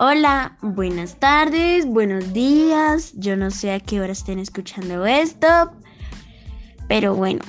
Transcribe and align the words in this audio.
Hola, 0.00 0.56
buenas 0.62 1.18
tardes, 1.18 1.84
buenos 1.84 2.32
días. 2.32 3.14
Yo 3.16 3.36
no 3.36 3.50
sé 3.50 3.72
a 3.72 3.80
qué 3.80 4.00
hora 4.00 4.12
estén 4.12 4.38
escuchando 4.38 5.04
esto, 5.06 5.72
pero 6.86 7.16
bueno. 7.16 7.40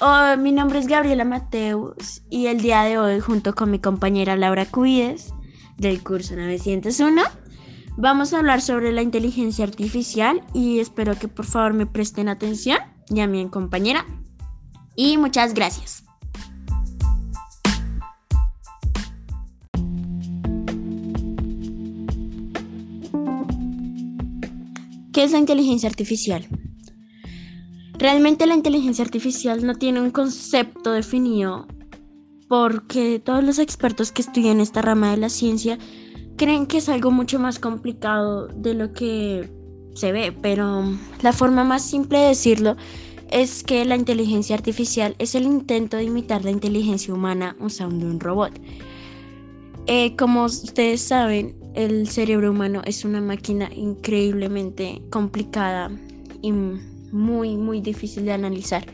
Oh, 0.00 0.36
mi 0.36 0.50
nombre 0.50 0.80
es 0.80 0.88
Gabriela 0.88 1.24
Mateus 1.24 2.24
y 2.30 2.48
el 2.48 2.60
día 2.60 2.82
de 2.82 2.98
hoy, 2.98 3.20
junto 3.20 3.54
con 3.54 3.70
mi 3.70 3.78
compañera 3.78 4.34
Laura 4.34 4.66
Cuides 4.66 5.32
del 5.76 6.02
curso 6.02 6.34
901, 6.34 7.22
vamos 7.96 8.32
a 8.32 8.38
hablar 8.38 8.60
sobre 8.60 8.90
la 8.90 9.02
inteligencia 9.02 9.64
artificial 9.64 10.42
y 10.52 10.80
espero 10.80 11.16
que 11.16 11.28
por 11.28 11.46
favor 11.46 11.74
me 11.74 11.86
presten 11.86 12.28
atención 12.28 12.78
y 13.08 13.20
a 13.20 13.28
mi 13.28 13.48
compañera. 13.48 14.04
Y 14.96 15.16
muchas 15.16 15.54
gracias. 15.54 16.03
¿Qué 25.14 25.22
es 25.22 25.30
la 25.30 25.38
inteligencia 25.38 25.88
artificial? 25.88 26.44
Realmente 27.96 28.48
la 28.48 28.56
inteligencia 28.56 29.04
artificial 29.04 29.64
no 29.64 29.76
tiene 29.76 30.00
un 30.00 30.10
concepto 30.10 30.90
definido 30.90 31.68
porque 32.48 33.20
todos 33.20 33.44
los 33.44 33.60
expertos 33.60 34.10
que 34.10 34.22
estudian 34.22 34.58
esta 34.58 34.82
rama 34.82 35.12
de 35.12 35.18
la 35.18 35.28
ciencia 35.28 35.78
creen 36.36 36.66
que 36.66 36.78
es 36.78 36.88
algo 36.88 37.12
mucho 37.12 37.38
más 37.38 37.60
complicado 37.60 38.48
de 38.48 38.74
lo 38.74 38.92
que 38.92 39.48
se 39.94 40.10
ve, 40.10 40.32
pero 40.32 40.82
la 41.22 41.32
forma 41.32 41.62
más 41.62 41.88
simple 41.88 42.18
de 42.18 42.28
decirlo 42.28 42.76
es 43.30 43.62
que 43.62 43.84
la 43.84 43.94
inteligencia 43.94 44.56
artificial 44.56 45.14
es 45.20 45.36
el 45.36 45.44
intento 45.44 45.96
de 45.96 46.04
imitar 46.04 46.44
la 46.44 46.50
inteligencia 46.50 47.14
humana 47.14 47.56
usando 47.60 48.04
un 48.04 48.18
robot. 48.18 48.60
Eh, 49.86 50.16
como 50.16 50.46
ustedes 50.46 51.02
saben, 51.02 51.54
el 51.74 52.08
cerebro 52.08 52.50
humano 52.50 52.82
es 52.84 53.04
una 53.04 53.20
máquina 53.20 53.68
increíblemente 53.74 55.02
complicada 55.10 55.90
y 56.40 56.52
muy, 56.52 57.56
muy 57.56 57.80
difícil 57.80 58.24
de 58.24 58.32
analizar. 58.32 58.84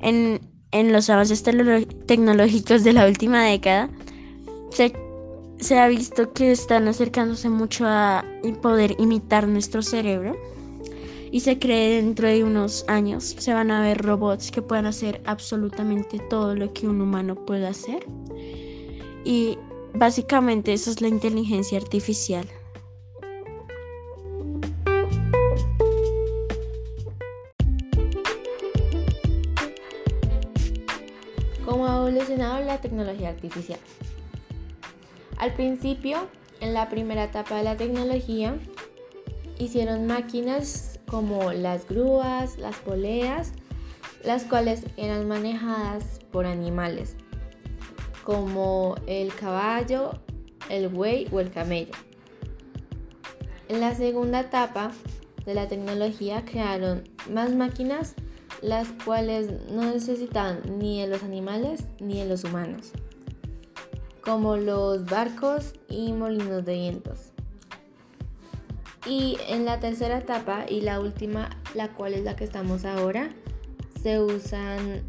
En, 0.00 0.40
los 0.72 1.08
avances 1.08 1.44
tecnológicos 1.44 2.82
de 2.82 2.92
la 2.92 3.06
última 3.06 3.44
década, 3.44 3.90
se, 4.70 4.92
se 5.60 5.78
ha 5.78 5.86
visto 5.86 6.32
que 6.32 6.50
están 6.50 6.88
acercándose 6.88 7.48
mucho 7.48 7.84
a 7.86 8.24
poder 8.60 8.96
imitar 8.98 9.46
nuestro 9.46 9.82
cerebro. 9.82 10.36
Y 11.30 11.40
se 11.40 11.58
cree 11.58 11.96
dentro 11.96 12.28
de 12.28 12.44
unos 12.44 12.84
años 12.86 13.34
se 13.38 13.52
van 13.52 13.70
a 13.70 13.82
ver 13.82 13.98
robots 13.98 14.50
que 14.50 14.62
puedan 14.62 14.86
hacer 14.86 15.20
absolutamente 15.26 16.20
todo 16.30 16.54
lo 16.54 16.72
que 16.72 16.86
un 16.88 17.00
humano 17.00 17.34
puede 17.34 17.66
hacer. 17.66 18.06
Y 19.24 19.58
Básicamente 19.96 20.72
eso 20.72 20.90
es 20.90 21.00
la 21.00 21.06
inteligencia 21.06 21.78
artificial. 21.78 22.44
¿Cómo 31.64 31.86
ha 31.86 31.96
evolucionado 31.98 32.64
la 32.64 32.80
tecnología 32.80 33.28
artificial? 33.28 33.78
Al 35.36 35.54
principio, 35.54 36.26
en 36.60 36.74
la 36.74 36.88
primera 36.88 37.24
etapa 37.24 37.56
de 37.56 37.62
la 37.62 37.76
tecnología, 37.76 38.58
hicieron 39.60 40.08
máquinas 40.08 40.98
como 41.06 41.52
las 41.52 41.86
grúas, 41.86 42.58
las 42.58 42.76
poleas, 42.78 43.52
las 44.24 44.42
cuales 44.42 44.82
eran 44.96 45.28
manejadas 45.28 46.18
por 46.32 46.46
animales 46.46 47.16
como 48.24 48.96
el 49.06 49.34
caballo, 49.34 50.12
el 50.68 50.88
buey 50.88 51.28
o 51.30 51.40
el 51.40 51.50
camello. 51.50 51.92
En 53.68 53.80
la 53.80 53.94
segunda 53.94 54.40
etapa 54.40 54.90
de 55.44 55.54
la 55.54 55.68
tecnología 55.68 56.44
crearon 56.44 57.04
más 57.30 57.54
máquinas 57.54 58.14
las 58.62 58.88
cuales 59.04 59.50
no 59.70 59.84
necesitaban 59.84 60.60
ni 60.78 61.00
de 61.00 61.06
los 61.06 61.22
animales 61.22 61.84
ni 62.00 62.18
de 62.18 62.26
los 62.26 62.44
humanos, 62.44 62.92
como 64.22 64.56
los 64.56 65.04
barcos 65.04 65.74
y 65.88 66.12
molinos 66.12 66.64
de 66.64 66.74
vientos. 66.74 67.32
Y 69.06 69.36
en 69.48 69.66
la 69.66 69.80
tercera 69.80 70.18
etapa 70.18 70.64
y 70.66 70.80
la 70.80 70.98
última, 70.98 71.50
la 71.74 71.88
cual 71.88 72.14
es 72.14 72.24
la 72.24 72.36
que 72.36 72.44
estamos 72.44 72.86
ahora, 72.86 73.34
se 74.02 74.18
usan, 74.18 75.02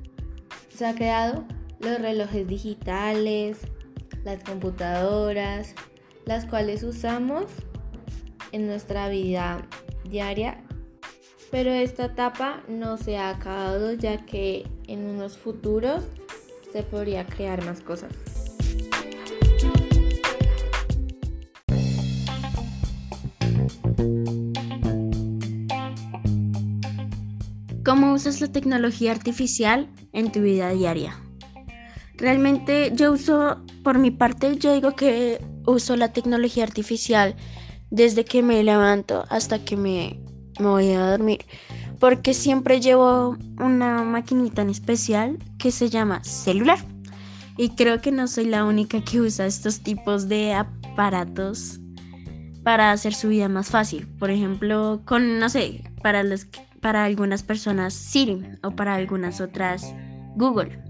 se 0.67 0.85
ha 0.85 0.95
creado 0.95 1.45
los 1.85 2.01
relojes 2.01 2.47
digitales, 2.47 3.59
las 4.23 4.43
computadoras, 4.43 5.75
las 6.25 6.45
cuales 6.45 6.83
usamos 6.83 7.45
en 8.51 8.65
nuestra 8.65 9.07
vida 9.09 9.67
diaria. 10.09 10.63
Pero 11.51 11.71
esta 11.71 12.05
etapa 12.05 12.63
no 12.67 12.97
se 12.97 13.17
ha 13.17 13.29
acabado 13.29 13.93
ya 13.93 14.25
que 14.25 14.67
en 14.87 15.05
unos 15.05 15.37
futuros 15.37 16.03
se 16.73 16.81
podría 16.81 17.25
crear 17.25 17.63
más 17.63 17.81
cosas. 17.81 18.11
¿Cómo 27.85 28.13
usas 28.13 28.41
la 28.41 28.51
tecnología 28.51 29.11
artificial 29.11 29.87
en 30.11 30.31
tu 30.31 30.41
vida 30.41 30.71
diaria? 30.71 31.24
Realmente 32.25 32.91
yo 32.95 33.11
uso, 33.11 33.63
por 33.83 33.99
mi 33.99 34.09
parte, 34.09 34.57
yo 34.57 34.73
digo 34.73 34.95
que 34.95 35.45
uso 35.67 35.95
la 35.95 36.11
tecnología 36.11 36.63
artificial 36.63 37.35
desde 37.91 38.25
que 38.25 38.41
me 38.41 38.63
levanto 38.63 39.25
hasta 39.29 39.63
que 39.63 39.77
me, 39.77 40.19
voy 40.59 40.93
a 40.93 41.11
dormir. 41.11 41.45
Porque 41.99 42.33
siempre 42.33 42.81
llevo 42.81 43.37
una 43.59 44.01
maquinita 44.01 44.63
en 44.63 44.71
especial 44.71 45.37
que 45.59 45.69
se 45.69 45.91
llama 45.91 46.23
celular. 46.23 46.79
Y 47.57 47.69
creo 47.69 48.01
que 48.01 48.11
no 48.11 48.27
soy 48.27 48.45
la 48.45 48.65
única 48.65 49.03
que 49.03 49.21
usa 49.21 49.45
estos 49.45 49.81
tipos 49.81 50.27
de 50.27 50.55
aparatos 50.55 51.79
para 52.63 52.91
hacer 52.91 53.13
su 53.13 53.27
vida 53.27 53.49
más 53.49 53.69
fácil. 53.69 54.07
Por 54.17 54.31
ejemplo, 54.31 55.03
con, 55.05 55.37
no 55.37 55.47
sé, 55.47 55.83
para, 56.01 56.23
los, 56.23 56.47
para 56.81 57.03
algunas 57.03 57.43
personas 57.43 57.93
Siri 57.93 58.41
o 58.63 58.71
para 58.71 58.95
algunas 58.95 59.41
otras 59.41 59.93
Google. 60.35 60.84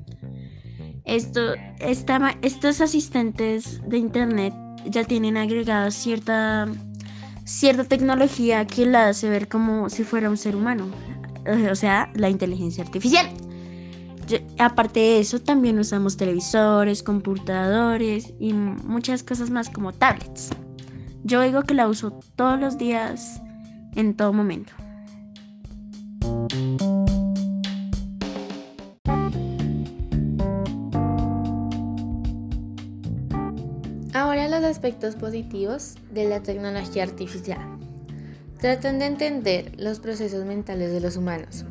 Esto, 1.05 1.53
estos 1.79 2.81
asistentes 2.81 3.81
de 3.87 3.97
Internet 3.97 4.53
ya 4.85 5.03
tienen 5.03 5.37
agregada 5.37 5.91
cierta, 5.91 6.67
cierta 7.43 7.83
tecnología 7.83 8.65
que 8.65 8.85
la 8.85 9.09
hace 9.09 9.29
ver 9.29 9.47
como 9.47 9.89
si 9.89 10.03
fuera 10.03 10.29
un 10.29 10.37
ser 10.37 10.55
humano, 10.55 10.87
o 11.71 11.75
sea, 11.75 12.11
la 12.15 12.29
inteligencia 12.29 12.83
artificial. 12.83 13.27
aparte 14.57 14.99
de 14.99 15.19
eso, 15.19 15.39
también 15.39 15.77
usamos 15.77 16.17
televisores, 16.17 17.03
computadores 17.03 18.33
y 18.39 18.53
muchas 18.53 19.21
cosas 19.21 19.51
más 19.51 19.69
como 19.69 19.93
tablets. 19.93 20.49
Yo 21.23 21.41
digo 21.41 21.63
que 21.63 21.75
la 21.75 21.87
uso 21.87 22.19
todos 22.35 22.59
los 22.59 22.77
días, 22.77 23.41
en 23.95 24.15
todo 24.15 24.33
momento. 24.33 24.73
Aspectos 34.65 35.15
positivos 35.15 35.95
de 36.11 36.27
la 36.27 36.41
tecnología 36.41 37.03
artificial. 37.03 37.59
Tratan 38.59 38.99
de 38.99 39.05
entender 39.05 39.71
los 39.77 39.99
procesos 39.99 40.45
mentales 40.45 40.91
de 40.91 40.99
los 40.99 41.17
humanos. 41.17 41.65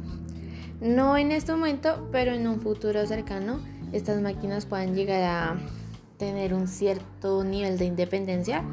No 0.81 1.16
en 1.16 1.33
este 1.33 1.53
momento, 1.53 2.09
pero 2.12 2.33
en 2.33 2.47
un 2.47 2.60
futuro 2.60 3.07
cercano, 3.07 3.60
estas 3.92 4.21
máquinas 4.21 4.66
puedan 4.66 4.95
llegar 4.95 5.22
a 5.22 5.57
tener 6.19 6.54
un 6.54 6.69
cierto 6.69 7.45
nivel 7.45 7.78
de 7.78 7.86
independencia 7.86 8.65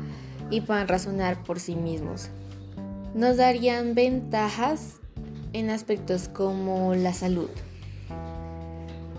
y 0.49 0.61
puedan 0.61 0.87
razonar 0.87 1.43
por 1.43 1.59
sí 1.59 1.75
mismos. 1.75 2.29
Nos 3.13 3.37
darían 3.37 3.95
ventajas 3.95 4.99
en 5.53 5.69
aspectos 5.69 6.27
como 6.27 6.95
la 6.95 7.13
salud. 7.13 7.49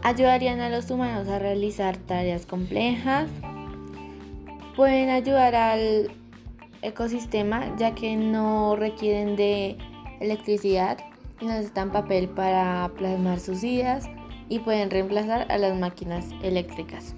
Ayudarían 0.03 0.61
a 0.61 0.69
los 0.69 0.91
humanos 0.91 1.29
a 1.29 1.39
realizar 1.39 1.97
tareas 1.97 2.47
complejas, 2.47 3.29
pueden 4.77 5.11
ayudar 5.11 5.55
al 5.55 6.11
ecosistema 6.83 7.75
ya 7.77 7.95
que 7.95 8.17
no 8.17 8.77
requieren 8.77 9.37
de 9.37 9.77
electricidad 10.21 10.99
y 11.41 11.47
necesitan 11.47 11.93
papel 11.93 12.29
para 12.29 12.91
plasmar 12.97 13.41
sus 13.41 13.63
ideas 13.65 14.09
y 14.49 14.61
pueden 14.61 14.91
reemplazar 14.91 15.51
a 15.51 15.59
las 15.59 15.79
máquinas 15.79 16.27
eléctricas. 16.43 17.15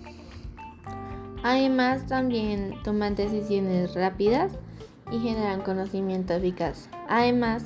Además 1.42 2.06
también 2.06 2.74
toman 2.82 3.14
decisiones 3.14 3.94
rápidas 3.94 4.52
y 5.10 5.18
generan 5.18 5.60
conocimiento 5.60 6.32
eficaz. 6.32 6.88
Además, 7.08 7.64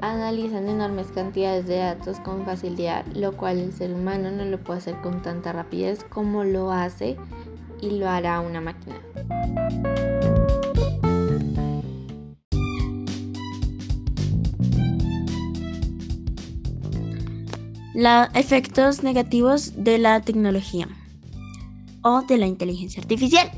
analizan 0.00 0.68
enormes 0.68 1.08
cantidades 1.08 1.66
de 1.66 1.76
datos 1.76 2.20
con 2.20 2.44
facilidad, 2.46 3.04
lo 3.14 3.36
cual 3.36 3.58
el 3.58 3.72
ser 3.72 3.92
humano 3.92 4.30
no 4.30 4.44
lo 4.44 4.58
puede 4.58 4.78
hacer 4.78 5.00
con 5.02 5.20
tanta 5.20 5.52
rapidez 5.52 6.04
como 6.04 6.44
lo 6.44 6.72
hace 6.72 7.18
y 7.80 7.90
lo 7.98 8.08
hará 8.08 8.40
una 8.40 8.60
máquina. 8.60 8.96
Los 17.94 18.28
efectos 18.34 19.02
negativos 19.02 19.72
de 19.76 19.98
la 19.98 20.20
tecnología 20.20 20.88
o 22.02 22.22
de 22.22 22.38
la 22.38 22.46
inteligencia 22.46 23.02
artificial. 23.02 23.50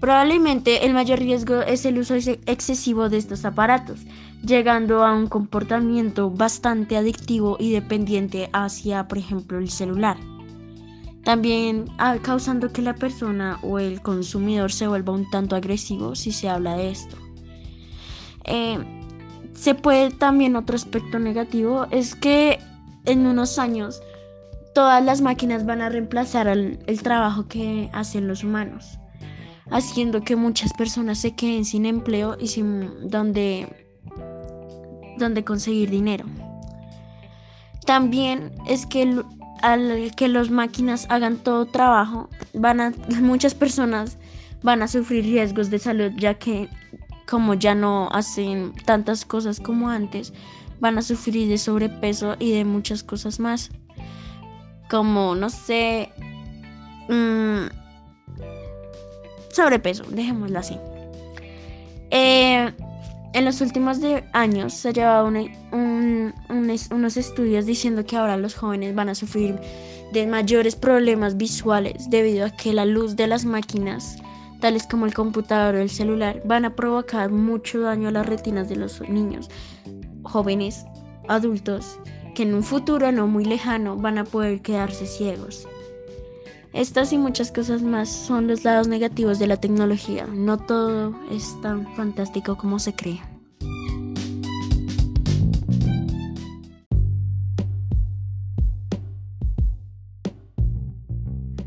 Probablemente 0.00 0.84
el 0.84 0.94
mayor 0.94 1.18
riesgo 1.18 1.60
es 1.60 1.84
el 1.84 1.98
uso 1.98 2.14
excesivo 2.14 3.08
de 3.08 3.18
estos 3.18 3.44
aparatos, 3.44 4.00
llegando 4.42 5.04
a 5.04 5.14
un 5.14 5.26
comportamiento 5.26 6.30
bastante 6.30 6.96
adictivo 6.96 7.56
y 7.60 7.72
dependiente 7.72 8.48
hacia, 8.52 9.06
por 9.08 9.18
ejemplo, 9.18 9.58
el 9.58 9.70
celular. 9.70 10.16
También 11.24 11.86
ah, 11.98 12.16
causando 12.22 12.72
que 12.72 12.82
la 12.82 12.94
persona 12.94 13.58
o 13.62 13.78
el 13.78 14.00
consumidor 14.00 14.72
se 14.72 14.88
vuelva 14.88 15.12
un 15.12 15.28
tanto 15.30 15.54
agresivo 15.54 16.14
si 16.14 16.32
se 16.32 16.48
habla 16.48 16.76
de 16.76 16.90
esto. 16.90 17.16
Eh, 18.44 18.78
se 19.54 19.74
puede 19.74 20.10
también 20.10 20.56
otro 20.56 20.76
aspecto 20.76 21.18
negativo 21.18 21.86
es 21.90 22.14
que 22.14 22.58
en 23.04 23.26
unos 23.26 23.58
años 23.58 24.02
todas 24.74 25.04
las 25.04 25.20
máquinas 25.20 25.66
van 25.66 25.82
a 25.82 25.88
reemplazar 25.88 26.48
el, 26.48 26.78
trabajo 27.02 27.46
que 27.48 27.90
hacen 27.92 28.28
los 28.28 28.44
humanos, 28.44 28.98
haciendo 29.70 30.22
que 30.22 30.36
muchas 30.36 30.72
personas 30.72 31.18
se 31.18 31.34
queden 31.34 31.64
sin 31.64 31.86
empleo 31.86 32.36
y 32.40 32.48
sin 32.48 33.10
donde, 33.10 33.86
donde 35.18 35.44
conseguir 35.44 35.90
dinero. 35.90 36.24
También 37.84 38.52
es 38.66 38.86
que 38.86 39.22
al 39.62 40.12
que 40.16 40.28
las 40.28 40.50
máquinas 40.50 41.06
hagan 41.08 41.36
todo 41.36 41.66
trabajo, 41.66 42.28
van 42.54 42.80
a, 42.80 42.92
muchas 43.20 43.54
personas 43.54 44.18
van 44.62 44.82
a 44.82 44.88
sufrir 44.88 45.24
riesgos 45.24 45.70
de 45.70 45.78
salud 45.78 46.12
ya 46.16 46.34
que 46.34 46.68
como 47.30 47.54
ya 47.54 47.74
no 47.74 48.08
hacen 48.10 48.72
tantas 48.84 49.24
cosas 49.24 49.60
como 49.60 49.88
antes, 49.88 50.32
van 50.80 50.98
a 50.98 51.02
sufrir 51.02 51.48
de 51.48 51.58
sobrepeso 51.58 52.34
y 52.40 52.52
de 52.52 52.64
muchas 52.64 53.04
cosas 53.04 53.38
más. 53.38 53.70
Como, 54.90 55.36
no 55.36 55.48
sé, 55.48 56.10
mm, 57.08 57.66
sobrepeso, 59.52 60.02
dejémoslo 60.10 60.58
así. 60.58 60.76
Eh, 62.10 62.72
en 63.32 63.44
los 63.44 63.60
últimos 63.60 63.98
años 64.32 64.74
se 64.74 64.88
ha 64.88 64.92
llevado 64.92 65.28
unos 65.70 67.16
estudios 67.16 67.66
diciendo 67.66 68.04
que 68.04 68.16
ahora 68.16 68.36
los 68.36 68.54
jóvenes 68.54 68.94
van 68.94 69.08
a 69.08 69.14
sufrir 69.14 69.58
de 70.12 70.26
mayores 70.26 70.74
problemas 70.74 71.36
visuales 71.36 72.10
debido 72.10 72.46
a 72.46 72.50
que 72.50 72.72
la 72.72 72.84
luz 72.84 73.16
de 73.16 73.26
las 73.28 73.44
máquinas 73.44 74.16
tales 74.60 74.86
como 74.86 75.06
el 75.06 75.14
computador 75.14 75.74
o 75.74 75.80
el 75.80 75.90
celular, 75.90 76.40
van 76.44 76.64
a 76.64 76.76
provocar 76.76 77.30
mucho 77.30 77.80
daño 77.80 78.08
a 78.08 78.12
las 78.12 78.26
retinas 78.26 78.68
de 78.68 78.76
los 78.76 79.00
niños, 79.08 79.48
jóvenes, 80.22 80.84
adultos, 81.28 81.98
que 82.34 82.44
en 82.44 82.54
un 82.54 82.62
futuro 82.62 83.10
no 83.10 83.26
muy 83.26 83.44
lejano 83.44 83.96
van 83.96 84.18
a 84.18 84.24
poder 84.24 84.60
quedarse 84.60 85.06
ciegos. 85.06 85.66
Estas 86.72 87.12
y 87.12 87.18
muchas 87.18 87.50
cosas 87.50 87.82
más 87.82 88.08
son 88.08 88.46
los 88.46 88.64
lados 88.64 88.86
negativos 88.86 89.38
de 89.38 89.48
la 89.48 89.56
tecnología. 89.56 90.26
No 90.26 90.56
todo 90.56 91.14
es 91.30 91.60
tan 91.62 91.86
fantástico 91.96 92.56
como 92.56 92.78
se 92.78 92.94
cree. 92.94 93.20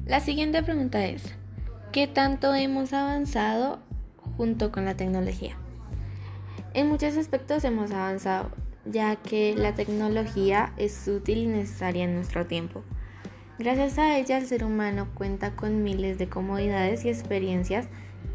La 0.05 0.19
siguiente 0.19 0.63
pregunta 0.63 1.05
es, 1.05 1.33
¿Qué 1.93 2.07
tanto 2.07 2.55
hemos 2.55 2.91
avanzado 2.91 3.77
junto 4.35 4.71
con 4.71 4.83
la 4.83 4.97
tecnología? 4.97 5.55
En 6.73 6.89
muchos 6.89 7.17
aspectos 7.17 7.63
hemos 7.65 7.91
avanzado, 7.91 8.49
ya 8.83 9.15
que 9.15 9.53
la 9.55 9.75
tecnología 9.75 10.73
es 10.77 11.07
útil 11.07 11.37
y 11.37 11.45
necesaria 11.45 12.05
en 12.05 12.15
nuestro 12.15 12.47
tiempo. 12.47 12.83
Gracias 13.59 13.99
a 13.99 14.17
ella 14.17 14.39
el 14.39 14.47
ser 14.47 14.63
humano 14.63 15.07
cuenta 15.13 15.51
con 15.51 15.83
miles 15.83 16.17
de 16.17 16.27
comodidades 16.27 17.05
y 17.05 17.09
experiencias 17.09 17.85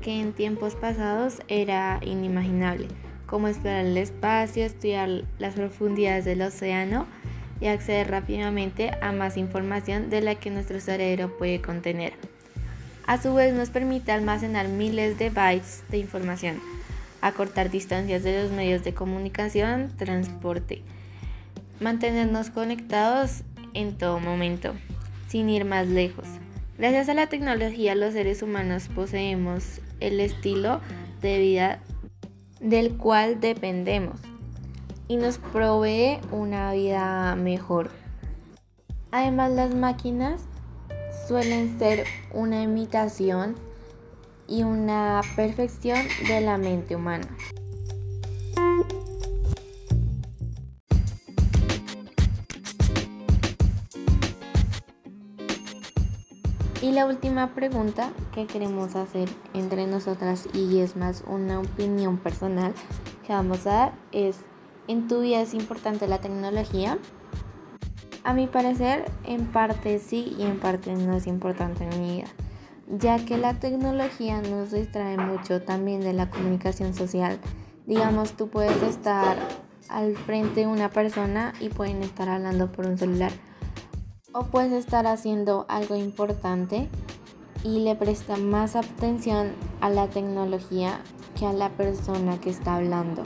que 0.00 0.20
en 0.20 0.32
tiempos 0.32 0.76
pasados 0.76 1.43
era 1.49 1.99
inimaginable, 2.03 2.87
como 3.26 3.49
explorar 3.49 3.85
el 3.85 3.97
espacio, 3.97 4.65
estudiar 4.65 5.25
las 5.41 5.55
profundidades 5.55 6.25
del 6.25 6.43
océano 6.43 7.06
y 7.61 7.67
acceder 7.67 8.09
rápidamente 8.09 8.93
a 9.03 9.11
más 9.11 9.37
información 9.37 10.09
de 10.09 10.20
la 10.20 10.37
que 10.37 10.50
nuestro 10.50 10.79
cerebro 10.79 11.37
puede 11.37 11.61
contener. 11.61 12.12
A 13.05 13.21
su 13.21 13.35
vez 13.35 13.53
nos 13.53 13.71
permite 13.71 14.12
almacenar 14.12 14.69
miles 14.69 15.19
de 15.19 15.31
bytes 15.31 15.82
de 15.88 15.99
información, 15.99 16.61
acortar 17.23 17.71
distancias 17.71 18.23
de 18.23 18.41
los 18.41 18.53
medios 18.53 18.85
de 18.85 18.94
comunicación, 18.94 19.93
transporte, 19.97 20.82
mantenernos 21.81 22.50
conectados 22.50 23.43
en 23.75 23.99
todo 23.99 24.21
momento, 24.21 24.75
sin 25.29 25.49
ir 25.49 25.65
más 25.65 25.87
lejos. 25.87 26.27
Gracias 26.79 27.09
a 27.09 27.15
la 27.15 27.29
tecnología 27.29 27.95
los 27.95 28.15
seres 28.15 28.43
humanos 28.43 28.89
poseemos 28.95 29.81
el 30.01 30.21
estilo 30.21 30.81
de 31.21 31.39
vida 31.39 31.81
del 32.61 32.97
cual 32.97 33.41
dependemos 33.41 34.21
y 35.09 35.17
nos 35.17 35.39
provee 35.39 36.19
una 36.31 36.73
vida 36.73 37.35
mejor. 37.37 37.91
Además 39.11 39.53
las 39.53 39.75
máquinas 39.75 40.43
suelen 41.27 41.79
ser 41.79 42.05
una 42.33 42.63
imitación 42.63 43.57
y 44.47 44.63
una 44.63 45.21
perfección 45.37 45.99
de 46.27 46.41
la 46.41 46.59
mente 46.59 46.97
humana. 46.97 47.27
La 56.99 57.06
última 57.06 57.55
pregunta 57.55 58.11
que 58.35 58.49
queremos 58.49 58.97
hacer 58.97 59.29
entre 59.55 59.87
nosotras 59.87 60.49
y 60.53 60.81
es 60.81 60.97
más 60.97 61.23
una 61.29 61.61
opinión 61.61 62.19
personal 62.19 62.75
que 63.25 63.33
vamos 63.33 63.69
a 63.69 63.71
dar 63.71 63.93
es, 64.11 64.41
¿en 64.89 65.06
tu 65.06 65.21
vida 65.21 65.41
es 65.41 65.55
importante 65.55 66.09
la 66.09 66.19
tecnología? 66.19 66.99
A 68.25 68.35
mi 68.35 68.49
parecer, 68.49 69.05
en 69.23 69.47
parte 69.47 70.00
sí 70.00 70.35
y 70.37 70.43
en 70.43 70.59
parte 70.59 70.93
no 70.93 71.14
es 71.14 71.28
importante 71.28 71.85
en 71.85 72.00
mi 72.00 72.17
vida, 72.17 72.26
ya 72.88 73.25
que 73.25 73.38
la 73.38 73.55
tecnología 73.55 74.43
nos 74.43 74.73
distrae 74.73 75.19
mucho 75.19 75.62
también 75.62 76.00
de 76.00 76.14
la 76.14 76.31
comunicación 76.31 76.95
social. 76.95 77.38
Digamos, 77.87 78.33
tú 78.33 78.49
puedes 78.49 78.83
estar 78.83 79.37
al 79.88 80.17
frente 80.17 80.62
de 80.62 80.67
una 80.67 80.90
persona 80.90 81.52
y 81.61 81.69
pueden 81.69 82.02
estar 82.02 82.28
hablando 82.28 82.73
por 82.73 82.87
un 82.87 82.99
celular. 82.99 83.31
O 84.40 84.45
puedes 84.45 84.73
estar 84.73 85.04
haciendo 85.09 85.66
algo 85.68 85.97
importante 85.97 86.88
y 87.64 87.80
le 87.80 87.97
presta 87.97 88.37
más 88.37 88.76
atención 88.76 89.50
a 89.80 89.90
la 89.90 90.07
tecnología 90.07 91.00
que 91.37 91.45
a 91.45 91.52
la 91.52 91.71
persona 91.71 92.40
que 92.40 92.50
está 92.50 92.76
hablando. 92.76 93.25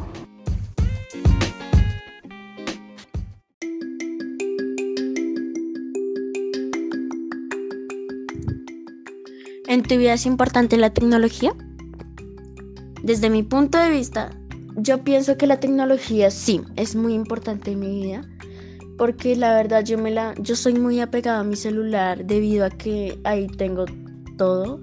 ¿En 9.69 9.83
tu 9.83 9.99
vida 9.99 10.15
es 10.15 10.25
importante 10.25 10.79
la 10.79 10.95
tecnología? 10.95 11.53
Desde 13.03 13.29
mi 13.29 13.43
punto 13.43 13.77
de 13.77 13.91
vista, 13.91 14.31
yo 14.77 15.05
pienso 15.05 15.37
que 15.37 15.47
la 15.47 15.61
tecnología 15.61 16.31
sí 16.31 16.63
es 16.77 16.97
muy 16.97 17.13
importante 17.13 17.73
en 17.73 17.81
mi 17.81 18.03
vida, 18.03 18.23
porque 19.03 19.35
la 19.35 19.57
verdad 19.57 19.85
yo 19.85 19.99
me 19.99 20.13
la 20.13 20.33
yo 20.39 20.55
soy 20.55 20.75
muy 20.75 21.01
apegada 21.01 21.41
a 21.41 21.43
mi 21.43 21.57
celular 21.57 22.25
debido 22.25 22.65
a 22.65 22.71
que 22.71 23.19
ahí 23.25 23.49
tengo 23.49 23.85
todo, 24.39 24.81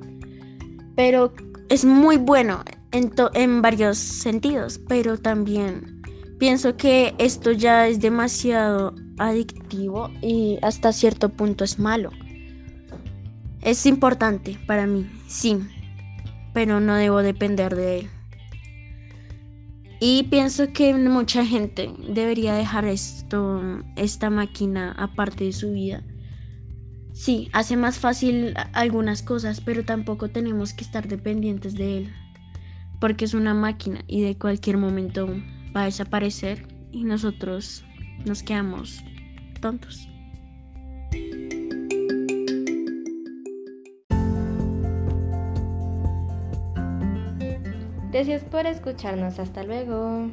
pero 0.97 1.33
es 1.69 1.85
muy 1.85 2.17
bueno 2.17 2.65
en, 2.91 3.13
en 3.33 3.61
varios 3.61 3.97
sentidos, 3.97 4.77
pero 4.89 5.17
también 5.17 6.01
pienso 6.37 6.75
que 6.75 7.15
esto 7.17 7.53
ya 7.53 7.87
es 7.87 8.01
demasiado 8.01 8.93
adictivo 9.19 10.09
y 10.21 10.59
hasta 10.63 10.91
cierto 10.91 11.29
punto 11.29 11.63
es 11.63 11.79
malo. 11.79 12.09
Es 13.61 13.85
importante 13.85 14.59
para 14.67 14.85
mí, 14.85 15.09
sí, 15.29 15.59
pero 16.53 16.81
no 16.81 16.95
debo 16.95 17.21
depender 17.23 17.73
de 17.73 17.99
él. 17.99 18.09
Y 19.99 20.23
pienso 20.23 20.71
que 20.71 20.93
mucha 20.93 21.45
gente 21.45 21.91
debería 22.07 22.53
dejar 22.53 22.85
esto, 22.85 23.61
esta 23.97 24.29
máquina 24.29 24.93
aparte 24.97 25.43
de 25.43 25.53
su 25.53 25.73
vida. 25.73 26.03
Sí, 27.13 27.49
hace 27.51 27.75
más 27.75 27.99
fácil 27.99 28.53
algunas 28.71 29.21
cosas, 29.23 29.59
pero 29.59 29.83
tampoco 29.83 30.29
tenemos 30.29 30.73
que 30.73 30.85
estar 30.85 31.09
dependientes 31.09 31.75
de 31.75 31.97
él, 31.97 32.13
porque 33.01 33.25
es 33.25 33.33
una 33.33 33.53
máquina 33.53 34.05
y 34.07 34.21
de 34.21 34.37
cualquier 34.37 34.77
momento 34.77 35.27
va 35.75 35.81
a 35.81 35.85
desaparecer 35.85 36.65
y 36.93 37.03
nosotros 37.03 37.83
nos 38.25 38.41
quedamos 38.41 39.03
tontos. 39.59 40.07
Gracias 48.11 48.43
por 48.43 48.65
escucharnos. 48.65 49.39
Hasta 49.39 49.63
luego. 49.63 50.31